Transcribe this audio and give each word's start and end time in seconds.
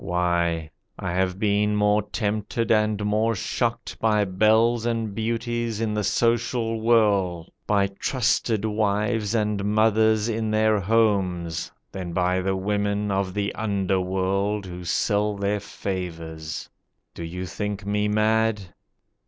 Why, 0.03 0.71
I 0.97 1.11
have 1.11 1.37
been 1.37 1.75
more 1.75 2.01
tempted 2.01 2.71
and 2.71 3.05
more 3.05 3.35
shocked 3.35 3.99
By 3.99 4.25
belles 4.25 4.83
and 4.83 5.13
beauties 5.13 5.79
in 5.79 5.93
the 5.93 6.03
social 6.03 6.81
whirl, 6.81 7.49
By 7.67 7.85
trusted 7.85 8.65
wives 8.65 9.35
and 9.35 9.63
mothers 9.63 10.27
in 10.27 10.49
their 10.49 10.79
homes, 10.79 11.71
Than 11.91 12.13
by 12.13 12.41
the 12.41 12.55
women 12.55 13.11
of 13.11 13.35
the 13.35 13.53
underworld 13.53 14.65
Who 14.65 14.85
sell 14.85 15.35
their 15.35 15.59
favours. 15.59 16.67
Do 17.13 17.23
you 17.23 17.45
think 17.45 17.85
me 17.85 18.07
mad? 18.07 18.73